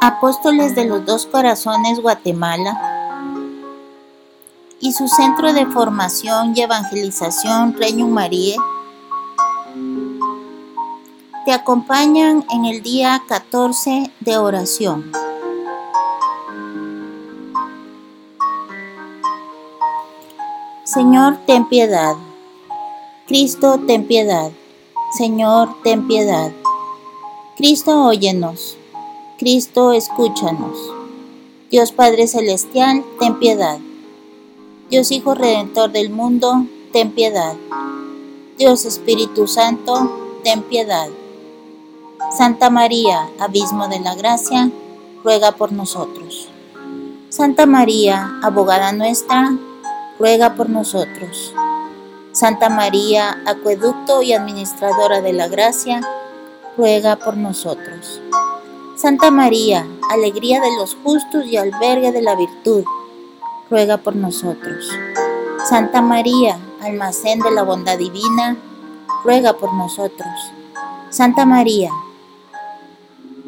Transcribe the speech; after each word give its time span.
Apóstoles 0.00 0.74
de 0.74 0.84
los 0.86 1.04
Dos 1.04 1.26
Corazones 1.26 2.00
Guatemala 2.00 2.78
y 4.80 4.92
su 4.92 5.08
Centro 5.08 5.52
de 5.52 5.66
Formación 5.66 6.54
y 6.56 6.62
Evangelización 6.62 7.74
Reino 7.74 8.08
María 8.08 8.56
te 11.44 11.52
acompañan 11.52 12.44
en 12.50 12.64
el 12.64 12.82
día 12.82 13.22
14 13.26 14.12
de 14.20 14.38
oración. 14.38 15.10
Señor, 20.84 21.38
ten 21.46 21.68
piedad. 21.68 22.14
Cristo, 23.26 23.80
ten 23.86 24.06
piedad. 24.06 24.50
Señor, 25.16 25.74
ten 25.82 26.06
piedad. 26.06 26.52
Cristo, 27.60 28.06
óyenos. 28.06 28.78
Cristo, 29.38 29.92
escúchanos. 29.92 30.78
Dios 31.70 31.92
Padre 31.92 32.26
Celestial, 32.26 33.04
ten 33.18 33.38
piedad. 33.38 33.78
Dios 34.88 35.10
Hijo 35.10 35.34
Redentor 35.34 35.92
del 35.92 36.08
mundo, 36.08 36.64
ten 36.90 37.10
piedad. 37.10 37.52
Dios 38.56 38.86
Espíritu 38.86 39.46
Santo, 39.46 40.40
ten 40.42 40.62
piedad. 40.62 41.08
Santa 42.34 42.70
María, 42.70 43.28
Abismo 43.38 43.88
de 43.88 44.00
la 44.00 44.14
Gracia, 44.14 44.70
ruega 45.22 45.52
por 45.52 45.70
nosotros. 45.70 46.48
Santa 47.28 47.66
María, 47.66 48.38
abogada 48.42 48.90
nuestra, 48.92 49.54
ruega 50.18 50.54
por 50.54 50.70
nosotros. 50.70 51.52
Santa 52.32 52.70
María, 52.70 53.42
acueducto 53.44 54.22
y 54.22 54.32
administradora 54.32 55.20
de 55.20 55.34
la 55.34 55.48
gracia, 55.48 56.00
ruega 56.76 57.16
por 57.16 57.36
nosotros. 57.36 58.20
Santa 58.96 59.30
María, 59.30 59.86
alegría 60.10 60.60
de 60.60 60.76
los 60.78 60.96
justos 61.02 61.46
y 61.46 61.56
albergue 61.56 62.12
de 62.12 62.22
la 62.22 62.34
virtud, 62.34 62.84
ruega 63.70 63.96
por 63.96 64.16
nosotros. 64.16 64.90
Santa 65.64 66.02
María, 66.02 66.58
almacén 66.82 67.40
de 67.40 67.50
la 67.50 67.62
bondad 67.62 67.98
divina, 67.98 68.56
ruega 69.24 69.54
por 69.54 69.72
nosotros. 69.74 70.52
Santa 71.10 71.46
María, 71.46 71.90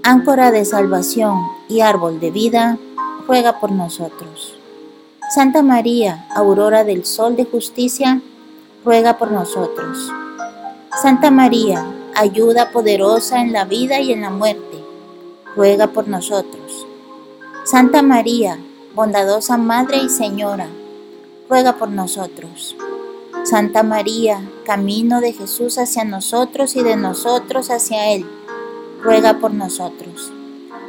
áncora 0.03 0.51
de 0.51 0.65
salvación 0.65 1.41
y 1.69 1.81
árbol 1.81 2.21
de 2.21 2.31
vida, 2.31 2.79
ruega 3.27 3.61
por 3.61 3.73
nosotros. 3.73 4.57
Santa 5.35 5.63
María, 5.63 6.27
aurora 6.35 6.85
del 6.85 7.05
sol 7.05 7.37
de 7.37 7.45
justicia, 7.45 8.21
ruega 8.85 9.17
por 9.17 9.31
nosotros. 9.31 10.13
Santa 11.01 11.31
María, 11.31 11.87
ayuda 12.15 12.71
poderosa 12.71 13.41
en 13.41 13.53
la 13.53 13.65
vida 13.65 14.01
y 14.01 14.13
en 14.13 14.23
la 14.23 14.31
muerte, 14.31 14.85
ruega 15.57 15.89
por 15.89 16.09
nosotros. 16.09 16.87
Santa 17.65 18.03
María, 18.03 18.59
bondadosa 18.95 19.57
Madre 19.57 19.99
y 19.99 20.09
Señora, 20.09 20.69
ruega 21.49 21.77
por 21.77 21.89
nosotros. 21.91 22.77
Santa 23.45 23.83
María, 23.83 24.41
camino 24.65 25.21
de 25.21 25.33
Jesús 25.33 25.79
hacia 25.79 26.05
nosotros 26.05 26.77
y 26.77 26.83
de 26.83 26.97
nosotros 26.97 27.71
hacia 27.71 28.13
Él, 28.13 28.27
ruega 29.03 29.39
por 29.39 29.53
nosotros. 29.53 30.33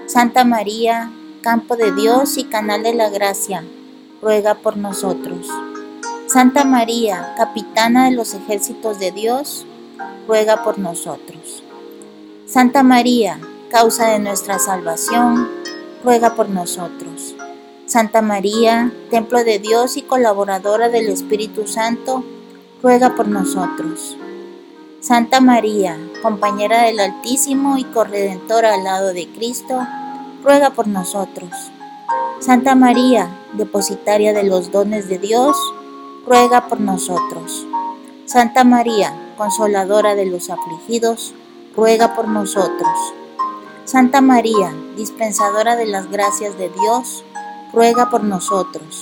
Santa 0.06 0.44
María, 0.44 1.12
campo 1.42 1.76
de 1.76 1.92
Dios 1.92 2.38
y 2.38 2.44
canal 2.44 2.84
de 2.84 2.94
la 2.94 3.10
gracia, 3.10 3.64
ruega 4.22 4.56
por 4.56 4.78
nosotros. 4.78 5.48
Santa 6.28 6.64
María, 6.64 7.34
capitana 7.38 8.06
de 8.06 8.16
los 8.16 8.34
ejércitos 8.34 9.00
de 9.00 9.12
Dios, 9.12 9.66
ruega 10.28 10.64
por 10.64 10.80
nosotros. 10.80 11.64
Santa 12.46 12.84
María, 12.84 13.40
causa 13.70 14.10
de 14.10 14.20
nuestra 14.20 14.60
salvación, 14.60 15.50
ruega 16.04 16.36
por 16.36 16.50
nosotros. 16.50 17.36
Santa 17.86 18.22
María, 18.22 18.94
templo 19.10 19.44
de 19.44 19.60
Dios 19.60 19.98
y 19.98 20.02
colaboradora 20.04 20.90
del 20.90 21.10
Espíritu 21.10 21.68
Santo, 21.68 22.24
ruega 22.82 23.16
por 23.16 23.28
nosotros. 23.28 24.18
Santa 25.00 25.42
María, 25.42 25.98
compañera 26.22 26.84
del 26.84 27.00
Altísimo 27.00 27.78
y 27.78 27.84
corredentora 27.84 28.74
al 28.74 28.84
lado 28.84 29.14
de 29.14 29.28
Cristo, 29.28 29.86
ruega 30.44 30.70
por 30.72 30.88
nosotros. 30.88 31.52
Santa 32.40 32.76
María, 32.76 33.30
depositaria 33.54 34.34
de 34.34 34.44
los 34.44 34.72
dones 34.72 35.10
de 35.10 35.18
Dios, 35.18 35.58
ruega 36.26 36.68
por 36.68 36.80
nosotros. 36.80 37.66
Santa 38.26 38.64
María, 38.64 39.14
consoladora 39.36 40.16
de 40.16 40.26
los 40.26 40.50
afligidos, 40.50 41.34
ruega 41.76 42.16
por 42.16 42.28
nosotros. 42.28 43.14
Santa 43.86 44.22
María, 44.22 44.74
dispensadora 44.96 45.76
de 45.76 45.86
las 45.86 46.10
gracias 46.10 46.58
de 46.58 46.70
Dios, 46.70 47.24
ruega 47.74 48.10
por 48.10 48.24
nosotros. 48.24 49.02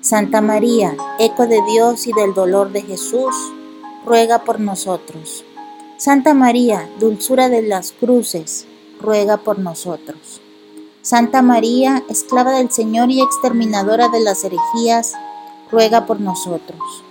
Santa 0.00 0.40
María, 0.40 0.96
eco 1.18 1.46
de 1.46 1.60
Dios 1.62 2.06
y 2.06 2.12
del 2.12 2.34
dolor 2.34 2.72
de 2.72 2.82
Jesús, 2.82 3.34
ruega 4.04 4.44
por 4.44 4.60
nosotros. 4.60 5.44
Santa 5.96 6.34
María, 6.34 6.88
dulzura 7.00 7.48
de 7.48 7.62
las 7.62 7.92
cruces, 7.92 8.66
ruega 9.00 9.38
por 9.38 9.58
nosotros. 9.58 10.40
Santa 11.02 11.42
María, 11.42 12.04
esclava 12.08 12.52
del 12.52 12.70
Señor 12.70 13.10
y 13.10 13.20
exterminadora 13.20 14.08
de 14.08 14.20
las 14.20 14.44
herejías, 14.44 15.14
ruega 15.70 16.06
por 16.06 16.20
nosotros. 16.20 17.04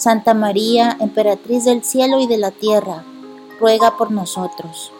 Santa 0.00 0.32
María, 0.32 0.96
emperatriz 0.98 1.66
del 1.66 1.84
cielo 1.84 2.20
y 2.20 2.26
de 2.26 2.38
la 2.38 2.52
tierra, 2.52 3.04
ruega 3.60 3.98
por 3.98 4.10
nosotros. 4.10 4.92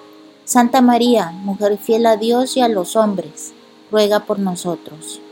Santa 0.45 0.83
María, 0.83 1.31
mujer 1.31 1.79
fiel 1.79 2.05
a 2.05 2.19
Dios 2.19 2.55
y 2.59 2.61
a 2.61 2.69
los 2.69 2.97
hombres, 2.97 3.55
ruega 3.91 4.27
por 4.27 4.39
nosotros. 4.39 5.23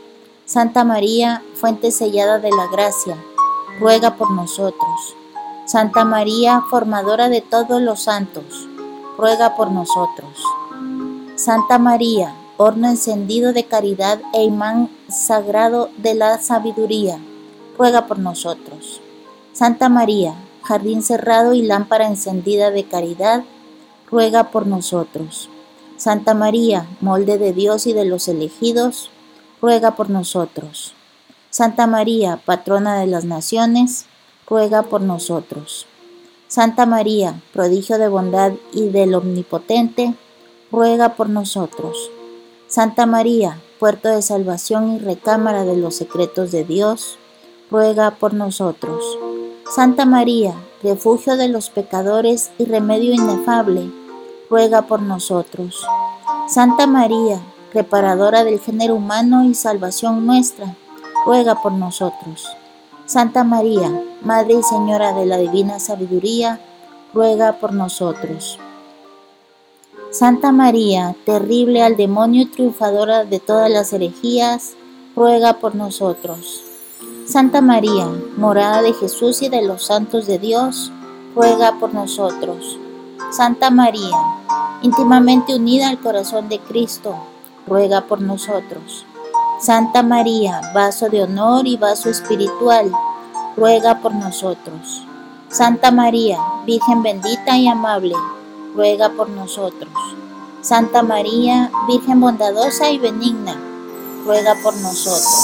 Santa 0.46 0.84
María, 0.84 1.42
fuente 1.52 1.90
sellada 1.90 2.38
de 2.38 2.48
la 2.48 2.66
gracia, 2.68 3.22
ruega 3.78 4.16
por 4.16 4.30
nosotros. 4.30 5.14
Santa 5.66 6.02
María, 6.06 6.62
formadora 6.70 7.28
de 7.28 7.42
todos 7.42 7.82
los 7.82 8.00
santos, 8.00 8.66
ruega 9.18 9.54
por 9.54 9.70
nosotros. 9.70 10.42
Santa 11.36 11.78
María, 11.78 12.34
horno 12.56 12.88
encendido 12.88 13.52
de 13.52 13.64
caridad 13.64 14.18
e 14.32 14.44
imán 14.44 14.88
sagrado 15.10 15.90
de 15.98 16.14
la 16.14 16.38
sabiduría, 16.38 17.18
ruega 17.76 18.06
por 18.06 18.18
nosotros. 18.18 19.02
Santa 19.58 19.88
María, 19.88 20.36
jardín 20.62 21.02
cerrado 21.02 21.52
y 21.52 21.62
lámpara 21.62 22.06
encendida 22.06 22.70
de 22.70 22.84
caridad, 22.84 23.42
ruega 24.08 24.52
por 24.52 24.68
nosotros. 24.68 25.50
Santa 25.96 26.32
María, 26.32 26.86
molde 27.00 27.38
de 27.38 27.52
Dios 27.52 27.88
y 27.88 27.92
de 27.92 28.04
los 28.04 28.28
elegidos, 28.28 29.10
ruega 29.60 29.96
por 29.96 30.10
nosotros. 30.10 30.94
Santa 31.50 31.88
María, 31.88 32.36
patrona 32.36 33.00
de 33.00 33.08
las 33.08 33.24
naciones, 33.24 34.06
ruega 34.48 34.84
por 34.84 35.00
nosotros. 35.00 35.86
Santa 36.46 36.86
María, 36.86 37.42
prodigio 37.52 37.98
de 37.98 38.06
bondad 38.06 38.52
y 38.72 38.90
del 38.90 39.12
Omnipotente, 39.12 40.14
ruega 40.70 41.16
por 41.16 41.28
nosotros. 41.28 42.12
Santa 42.68 43.06
María, 43.06 43.58
puerto 43.80 44.08
de 44.08 44.22
salvación 44.22 44.92
y 44.92 44.98
recámara 45.00 45.64
de 45.64 45.76
los 45.76 45.96
secretos 45.96 46.52
de 46.52 46.62
Dios, 46.62 47.18
ruega 47.72 48.12
por 48.12 48.34
nosotros. 48.34 49.18
Santa 49.70 50.06
María, 50.06 50.54
refugio 50.82 51.36
de 51.36 51.48
los 51.48 51.68
pecadores 51.68 52.50
y 52.56 52.64
remedio 52.64 53.12
inefable, 53.12 53.92
ruega 54.48 54.82
por 54.82 55.02
nosotros. 55.02 55.84
Santa 56.48 56.86
María, 56.86 57.38
reparadora 57.74 58.44
del 58.44 58.60
género 58.60 58.94
humano 58.94 59.44
y 59.44 59.54
salvación 59.54 60.24
nuestra, 60.24 60.74
ruega 61.26 61.60
por 61.60 61.72
nosotros. 61.72 62.46
Santa 63.04 63.44
María, 63.44 63.92
Madre 64.22 64.54
y 64.54 64.62
Señora 64.62 65.12
de 65.12 65.26
la 65.26 65.36
Divina 65.36 65.78
Sabiduría, 65.78 66.60
ruega 67.12 67.58
por 67.60 67.74
nosotros. 67.74 68.58
Santa 70.10 70.50
María, 70.50 71.14
terrible 71.26 71.82
al 71.82 71.98
demonio 71.98 72.44
y 72.44 72.46
triunfadora 72.46 73.26
de 73.26 73.38
todas 73.38 73.70
las 73.70 73.92
herejías, 73.92 74.72
ruega 75.14 75.58
por 75.58 75.74
nosotros. 75.74 76.67
Santa 77.28 77.60
María, 77.60 78.08
morada 78.38 78.80
de 78.80 78.94
Jesús 78.94 79.42
y 79.42 79.50
de 79.50 79.60
los 79.60 79.84
santos 79.84 80.26
de 80.26 80.38
Dios, 80.38 80.90
ruega 81.34 81.78
por 81.78 81.92
nosotros. 81.92 82.78
Santa 83.30 83.68
María, 83.68 84.16
íntimamente 84.80 85.54
unida 85.54 85.90
al 85.90 86.00
corazón 86.00 86.48
de 86.48 86.58
Cristo, 86.58 87.16
ruega 87.66 88.06
por 88.06 88.22
nosotros. 88.22 89.04
Santa 89.60 90.02
María, 90.02 90.62
vaso 90.72 91.10
de 91.10 91.22
honor 91.22 91.66
y 91.66 91.76
vaso 91.76 92.08
espiritual, 92.08 92.90
ruega 93.58 94.00
por 94.00 94.14
nosotros. 94.14 95.04
Santa 95.50 95.90
María, 95.90 96.38
Virgen 96.64 97.02
bendita 97.02 97.58
y 97.58 97.68
amable, 97.68 98.14
ruega 98.74 99.10
por 99.10 99.28
nosotros. 99.28 99.92
Santa 100.62 101.02
María, 101.02 101.70
Virgen 101.88 102.22
bondadosa 102.22 102.90
y 102.90 102.96
benigna, 102.96 103.54
ruega 104.24 104.54
por 104.62 104.74
nosotros. 104.78 105.37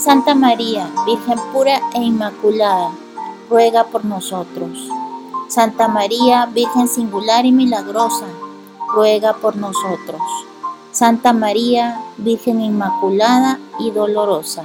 Santa 0.00 0.34
María, 0.34 0.90
Virgen 1.04 1.38
pura 1.52 1.78
e 1.94 2.00
inmaculada, 2.02 2.90
ruega 3.50 3.84
por 3.84 4.02
nosotros. 4.06 4.88
Santa 5.46 5.88
María, 5.88 6.46
Virgen 6.46 6.88
singular 6.88 7.44
y 7.44 7.52
milagrosa, 7.52 8.24
ruega 8.94 9.34
por 9.34 9.56
nosotros. 9.56 10.22
Santa 10.90 11.34
María, 11.34 12.00
Virgen 12.16 12.62
Inmaculada 12.62 13.60
y 13.78 13.90
Dolorosa, 13.90 14.64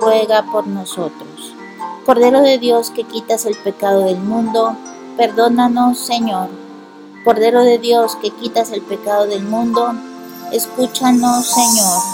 ruega 0.00 0.44
por 0.44 0.68
nosotros. 0.68 1.52
Cordero 2.06 2.40
de 2.40 2.58
Dios 2.58 2.90
que 2.90 3.02
quitas 3.02 3.46
el 3.46 3.56
pecado 3.56 4.04
del 4.04 4.20
mundo, 4.20 4.76
perdónanos, 5.16 5.98
Señor. 5.98 6.48
Cordero 7.24 7.64
de 7.64 7.78
Dios 7.78 8.14
que 8.22 8.30
quitas 8.30 8.70
el 8.70 8.82
pecado 8.82 9.26
del 9.26 9.42
mundo, 9.42 9.94
escúchanos, 10.52 11.44
Señor. 11.44 12.13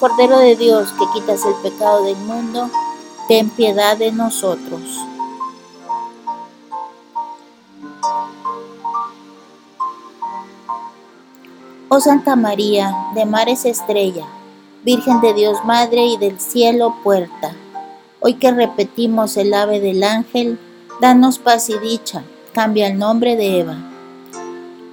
Cordero 0.00 0.38
de 0.38 0.56
Dios 0.56 0.88
que 0.98 1.04
quitas 1.12 1.44
el 1.44 1.52
pecado 1.62 2.04
del 2.04 2.16
mundo, 2.16 2.70
ten 3.28 3.50
piedad 3.50 3.98
de 3.98 4.10
nosotros. 4.10 4.80
Oh 11.90 12.00
Santa 12.00 12.34
María, 12.34 12.96
de 13.14 13.26
mares 13.26 13.66
estrella, 13.66 14.24
Virgen 14.84 15.20
de 15.20 15.34
Dios 15.34 15.58
Madre 15.66 16.06
y 16.06 16.16
del 16.16 16.40
cielo 16.40 16.94
puerta, 17.04 17.54
hoy 18.20 18.34
que 18.34 18.52
repetimos 18.52 19.36
el 19.36 19.52
ave 19.52 19.80
del 19.80 20.02
ángel, 20.02 20.58
danos 21.02 21.38
paz 21.38 21.68
y 21.68 21.78
dicha, 21.78 22.24
cambia 22.54 22.86
el 22.86 22.98
nombre 22.98 23.36
de 23.36 23.60
Eva. 23.60 23.76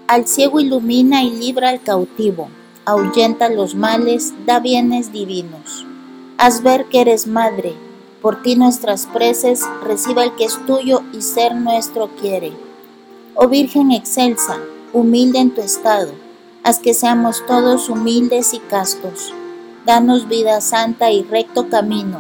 Al 0.08 0.28
ciego 0.28 0.60
ilumina 0.60 1.24
y 1.24 1.30
libra 1.30 1.70
al 1.70 1.82
cautivo, 1.82 2.50
ahuyenta 2.88 3.50
los 3.50 3.76
males, 3.76 4.34
da 4.46 4.62
bienes 4.62 5.12
divinos. 5.12 5.86
Haz 6.38 6.64
ver 6.64 6.86
que 6.86 7.02
eres 7.02 7.28
madre, 7.28 7.76
por 8.22 8.42
ti 8.42 8.56
nuestras 8.56 9.08
preces 9.08 9.66
reciba 9.84 10.24
el 10.24 10.34
que 10.36 10.46
es 10.46 10.58
tuyo 10.66 11.02
y 11.12 11.22
ser 11.22 11.54
nuestro 11.54 12.08
quiere. 12.22 12.54
Oh 13.36 13.50
Virgen 13.50 13.92
excelsa, 13.92 14.58
humilde 14.94 15.40
en 15.40 15.54
tu 15.54 15.60
estado, 15.60 16.14
haz 16.64 16.80
que 16.80 16.94
seamos 16.94 17.46
todos 17.46 17.90
humildes 17.90 18.54
y 18.54 18.60
castos. 18.60 19.34
Danos 19.86 20.30
vida 20.30 20.62
santa 20.62 21.12
y 21.12 21.24
recto 21.24 21.68
camino, 21.68 22.20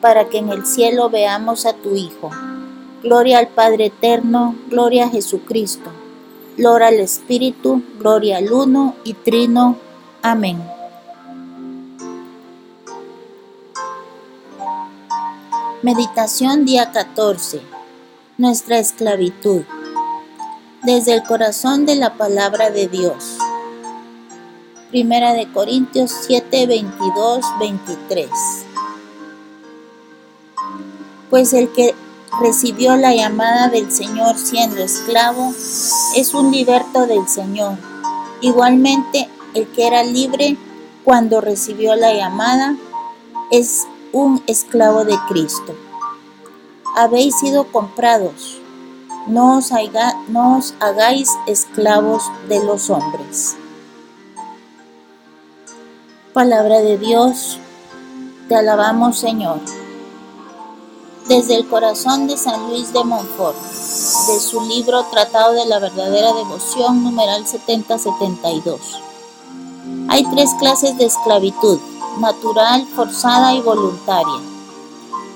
para 0.00 0.28
que 0.28 0.38
en 0.38 0.50
el 0.50 0.64
cielo 0.64 1.10
veamos 1.10 1.66
a 1.66 1.72
tu 1.72 1.96
Hijo. 1.96 2.30
Gloria 3.02 3.38
al 3.38 3.48
Padre 3.48 3.86
eterno, 3.86 4.54
gloria 4.70 5.06
a 5.06 5.08
Jesucristo. 5.08 5.90
Gloria 6.56 6.86
al 6.86 7.00
Espíritu, 7.00 7.82
gloria 7.98 8.38
al 8.38 8.52
Uno 8.52 8.94
y 9.02 9.14
Trino. 9.14 9.83
Amén. 10.26 10.58
Meditación 15.82 16.64
día 16.64 16.92
14. 16.92 17.60
Nuestra 18.38 18.78
esclavitud. 18.78 19.64
Desde 20.82 21.12
el 21.12 21.24
corazón 21.24 21.84
de 21.84 21.96
la 21.96 22.14
palabra 22.14 22.70
de 22.70 22.88
Dios. 22.88 23.36
Primera 24.88 25.34
de 25.34 25.52
Corintios 25.52 26.10
7, 26.26 26.68
22, 26.68 27.44
23. 27.60 28.30
Pues 31.28 31.52
el 31.52 31.70
que 31.70 31.94
recibió 32.40 32.96
la 32.96 33.14
llamada 33.14 33.68
del 33.68 33.92
Señor 33.92 34.38
siendo 34.38 34.78
esclavo 34.78 35.50
es 36.16 36.32
un 36.32 36.50
liberto 36.50 37.06
del 37.06 37.28
Señor. 37.28 37.76
Igualmente, 38.40 39.28
el 39.54 39.68
que 39.68 39.86
era 39.86 40.02
libre 40.02 40.56
cuando 41.04 41.40
recibió 41.40 41.94
la 41.96 42.12
llamada 42.12 42.76
es 43.50 43.86
un 44.12 44.42
esclavo 44.46 45.04
de 45.04 45.16
Cristo. 45.28 45.74
Habéis 46.96 47.38
sido 47.38 47.70
comprados, 47.72 48.60
no 49.26 49.58
os, 49.58 49.72
hagáis 50.80 51.28
esclavos 51.46 52.24
de 52.48 52.64
los 52.64 52.90
hombres. 52.90 53.56
Palabra 56.32 56.80
de 56.80 56.98
Dios, 56.98 57.58
te 58.48 58.56
alabamos 58.56 59.18
Señor. 59.18 59.60
Desde 61.28 61.56
el 61.56 61.66
corazón 61.68 62.26
de 62.26 62.36
San 62.36 62.68
Luis 62.68 62.92
de 62.92 63.02
Montfort, 63.02 63.56
de 63.56 64.40
su 64.40 64.60
libro 64.68 65.04
Tratado 65.04 65.54
de 65.54 65.64
la 65.66 65.78
verdadera 65.78 66.34
devoción, 66.34 67.02
numeral 67.02 67.46
7072. 67.46 69.03
Hay 70.14 70.22
tres 70.26 70.54
clases 70.60 70.96
de 70.96 71.06
esclavitud, 71.06 71.80
natural, 72.20 72.86
forzada 72.94 73.52
y 73.52 73.60
voluntaria. 73.60 74.40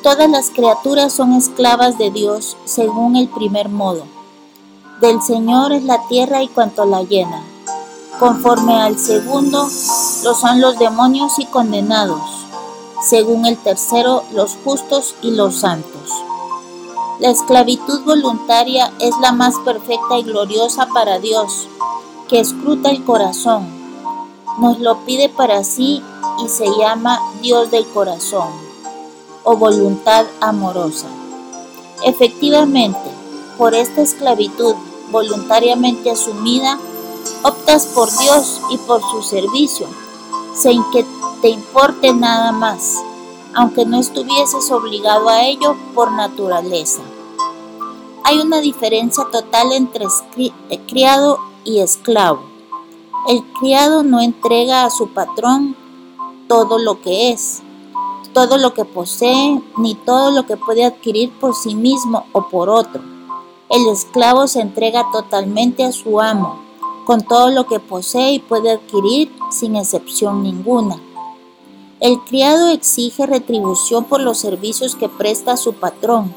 Todas 0.05 0.31
las 0.31 0.51
criaturas 0.51 1.13
son 1.13 1.33
esclavas 1.33 1.99
de 1.99 2.13
Dios 2.13 2.57
según 2.65 3.17
el 3.17 3.27
primer 3.27 3.71
modo. 3.71 4.05
Del 5.01 5.21
Señor 5.21 5.73
es 5.73 5.83
la 5.83 6.07
tierra 6.07 6.45
y 6.45 6.49
cuanto 6.49 6.85
la 6.85 7.03
llena 7.03 7.43
Conforme 8.21 8.81
al 8.81 8.97
segundo, 9.01 9.65
lo 9.65 10.35
son 10.37 10.61
los 10.61 10.79
demonios 10.79 11.41
y 11.41 11.47
condenados. 11.47 12.23
Según 13.03 13.47
el 13.47 13.59
tercero, 13.59 14.23
los 14.33 14.57
justos 14.63 15.17
y 15.23 15.33
los 15.33 15.57
santos. 15.57 16.13
La 17.19 17.31
esclavitud 17.31 18.05
voluntaria 18.05 18.93
es 19.01 19.13
la 19.21 19.33
más 19.33 19.57
perfecta 19.65 20.19
y 20.19 20.23
gloriosa 20.23 20.87
para 20.95 21.19
Dios, 21.19 21.67
que 22.29 22.39
escruta 22.39 22.91
el 22.91 23.05
corazón. 23.05 23.78
Nos 24.59 24.81
lo 24.81 25.05
pide 25.05 25.29
para 25.29 25.63
sí 25.63 26.03
y 26.45 26.49
se 26.49 26.67
llama 26.79 27.21
Dios 27.41 27.71
del 27.71 27.87
corazón 27.87 28.49
o 29.45 29.57
voluntad 29.57 30.27
amorosa. 30.41 31.07
Efectivamente, 32.05 32.99
por 33.57 33.75
esta 33.75 34.03
esclavitud 34.03 34.75
voluntariamente 35.11 36.11
asumida, 36.11 36.79
optas 37.43 37.87
por 37.87 38.11
Dios 38.19 38.61
y 38.71 38.79
por 38.79 39.01
su 39.01 39.23
servicio, 39.23 39.87
sin 40.55 40.83
que 40.93 41.07
te 41.41 41.49
importe 41.49 42.13
nada 42.13 42.53
más, 42.53 42.97
aunque 43.55 43.87
no 43.87 43.99
estuvieses 43.99 44.71
obligado 44.71 45.29
a 45.29 45.45
ello 45.45 45.77
por 45.95 46.13
naturaleza. 46.13 47.01
Hay 48.25 48.39
una 48.41 48.61
diferencia 48.61 49.25
total 49.31 49.73
entre 49.73 50.05
eh, 50.37 50.81
criado 50.87 51.39
y 51.65 51.79
esclavo. 51.81 52.48
El 53.29 53.45
criado 53.61 54.03
no 54.03 54.23
entrega 54.23 54.87
a 54.87 54.91
su 54.91 55.09
patrón 55.09 55.77
todo 56.49 56.79
lo 56.79 57.03
que 57.03 57.31
es, 57.31 57.63
todo 58.33 58.57
lo 58.57 58.73
que 58.73 58.87
posee, 58.87 59.61
ni 59.77 59.95
todo 59.95 60.31
lo 60.31 60.47
que 60.47 60.57
puede 60.57 60.87
adquirir 60.87 61.31
por 61.39 61.55
sí 61.55 61.75
mismo 61.75 62.25
o 62.33 62.49
por 62.49 62.71
otro. 62.71 63.03
El 63.69 63.87
esclavo 63.89 64.47
se 64.47 64.63
entrega 64.63 65.11
totalmente 65.13 65.85
a 65.85 65.93
su 65.93 66.23
amo, 66.23 66.59
con 67.05 67.21
todo 67.21 67.51
lo 67.51 67.67
que 67.67 67.81
posee 67.81 68.33
y 68.33 68.39
puede 68.39 68.71
adquirir 68.71 69.31
sin 69.51 69.77
excepción 69.77 70.43
ninguna. 70.43 70.99
El 72.01 72.21
criado 72.21 72.69
exige 72.69 73.27
retribución 73.27 74.05
por 74.05 74.23
los 74.23 74.39
servicios 74.39 74.97
que 74.97 75.11
presta 75.11 75.53
a 75.53 75.57
su 75.59 75.75
patrón. 75.75 76.35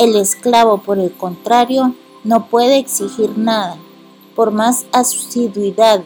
El 0.00 0.16
esclavo, 0.16 0.78
por 0.78 0.98
el 0.98 1.12
contrario, 1.12 1.92
no 2.22 2.46
puede 2.46 2.78
exigir 2.78 3.36
nada, 3.36 3.76
por 4.34 4.50
más 4.50 4.86
asiduidad, 4.92 6.02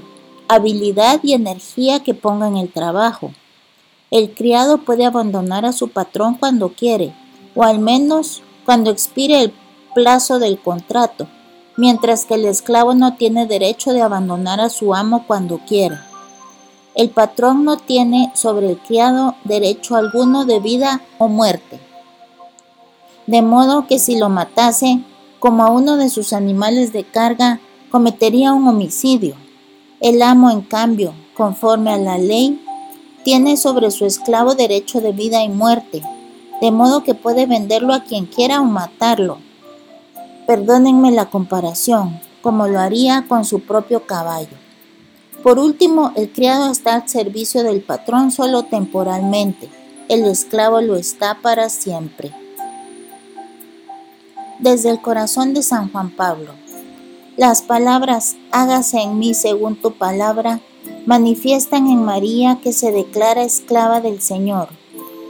habilidad 0.49 1.21
y 1.23 1.35
energía 1.35 2.03
que 2.03 2.15
ponga 2.15 2.49
en 2.49 2.57
el 2.57 2.73
trabajo. 2.73 3.33
El 4.11 4.33
criado 4.33 4.79
puede 4.79 5.05
abandonar 5.05 5.67
a 5.67 5.73
su 5.73 5.89
patrón 5.89 6.35
cuando 6.35 6.71
quiere, 6.71 7.15
o 7.55 7.63
al 7.63 7.79
menos 7.79 8.43
cuando 8.65 8.91
expire 8.91 9.43
el 9.43 9.53
plazo 9.95 10.39
del 10.39 10.59
contrato, 10.59 11.29
mientras 11.77 12.25
que 12.25 12.35
el 12.35 12.45
esclavo 12.45 12.95
no 12.95 13.17
tiene 13.17 13.47
derecho 13.47 13.93
de 13.93 14.03
abandonar 14.03 14.61
a 14.61 14.71
su 14.71 14.95
amo 14.95 15.25
cuando 15.27 15.59
quiera. 15.59 16.07
El 16.95 17.11
patrón 17.11 17.65
no 17.65 17.77
tiene 17.77 18.33
sobre 18.35 18.71
el 18.71 18.79
criado 18.79 19.37
derecho 19.45 19.95
alguno 19.95 20.45
de 20.45 20.59
vida 20.59 21.03
o 21.19 21.29
muerte. 21.29 21.81
De 23.27 23.43
modo 23.43 23.87
que 23.87 23.99
si 23.99 24.19
lo 24.19 24.29
matase, 24.29 25.01
como 25.39 25.63
a 25.63 25.71
uno 25.71 25.97
de 25.97 26.09
sus 26.09 26.33
animales 26.33 26.93
de 26.93 27.05
carga, 27.05 27.61
cometería 27.91 28.53
un 28.53 28.67
homicidio. 28.67 29.35
El 30.01 30.23
amo, 30.23 30.51
en 30.51 30.63
cambio, 30.63 31.15
conforme 31.35 31.91
a 31.91 31.99
la 31.99 32.19
ley, 32.19 32.61
tiene 33.25 33.57
sobre 33.57 33.91
su 33.91 34.07
esclavo 34.07 34.55
derecho 34.55 35.01
de 35.01 35.13
vida 35.13 35.43
y 35.43 35.49
muerte, 35.49 36.03
de 36.61 36.71
modo 36.71 37.03
que 37.03 37.15
puede 37.15 37.47
venderlo 37.47 37.95
a 37.95 38.05
quien 38.05 38.27
quiera 38.27 38.61
o 38.61 38.65
matarlo 38.65 39.39
Perdónenme 40.49 41.11
la 41.11 41.27
comparación, 41.27 42.19
como 42.41 42.69
lo 42.69 42.81
haría 42.81 43.27
con 43.29 43.45
su 43.45 43.61
propio 43.61 44.07
caballo. 44.07 44.57
Por 45.43 45.59
último, 45.59 46.11
el 46.17 46.33
criado 46.33 46.73
está 46.73 46.95
al 46.95 47.07
servicio 47.07 47.63
del 47.63 47.83
patrón 47.83 48.31
solo 48.31 48.63
temporalmente, 48.63 49.69
el 50.09 50.25
esclavo 50.25 50.81
lo 50.81 50.97
está 50.97 51.37
para 51.43 51.69
siempre. 51.69 52.33
Desde 54.59 54.89
el 54.89 55.03
corazón 55.03 55.53
de 55.53 55.63
San 55.63 55.93
Juan 55.93 56.09
Pablo, 56.09 56.55
las 57.39 57.63
palabras 57.63 58.37
hágase 58.51 58.99
en 58.99 59.17
mí 59.17 59.33
según 59.33 59.77
tu 59.77 59.93
palabra 59.93 60.61
manifiestan 61.07 61.87
en 61.87 62.05
María 62.05 62.59
que 62.61 62.73
se 62.73 62.91
declara 62.91 63.45
esclava 63.45 64.01
del 64.01 64.21
Señor, 64.21 64.71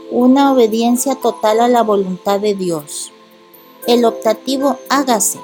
una 0.09 0.51
obediencia 0.51 1.13
total 1.13 1.59
a 1.59 1.67
la 1.67 1.83
voluntad 1.83 2.39
de 2.39 2.55
Dios. 2.55 3.11
El 3.85 4.05
optativo 4.05 4.77
hágase, 4.89 5.39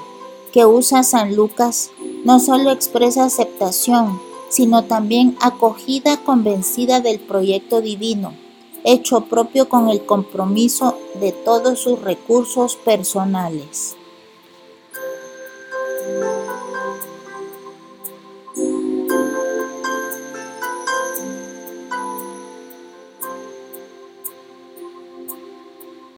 que 0.52 0.66
usa 0.66 1.04
San 1.04 1.36
Lucas, 1.36 1.92
no 2.24 2.40
solo 2.40 2.72
expresa 2.72 3.26
aceptación, 3.26 4.20
sino 4.48 4.82
también 4.86 5.36
acogida 5.40 6.16
convencida 6.24 7.00
del 7.00 7.20
proyecto 7.20 7.80
divino, 7.80 8.34
hecho 8.82 9.20
propio 9.26 9.68
con 9.68 9.88
el 9.88 10.04
compromiso 10.04 10.98
de 11.20 11.30
todos 11.30 11.78
sus 11.78 12.02
recursos 12.02 12.74
personales. 12.74 13.94